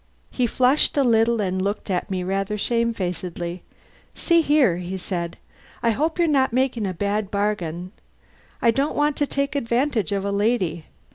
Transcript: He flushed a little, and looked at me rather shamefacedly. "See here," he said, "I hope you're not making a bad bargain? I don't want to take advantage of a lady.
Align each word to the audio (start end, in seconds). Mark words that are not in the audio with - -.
He 0.31 0.47
flushed 0.47 0.97
a 0.97 1.03
little, 1.03 1.39
and 1.41 1.61
looked 1.61 1.91
at 1.91 2.09
me 2.09 2.23
rather 2.23 2.57
shamefacedly. 2.57 3.61
"See 4.15 4.41
here," 4.41 4.77
he 4.77 4.97
said, 4.97 5.37
"I 5.83 5.91
hope 5.91 6.17
you're 6.17 6.27
not 6.27 6.51
making 6.51 6.87
a 6.87 6.91
bad 6.95 7.29
bargain? 7.29 7.91
I 8.63 8.71
don't 8.71 8.95
want 8.95 9.15
to 9.17 9.27
take 9.27 9.55
advantage 9.55 10.11
of 10.11 10.25
a 10.25 10.31
lady. 10.31 10.85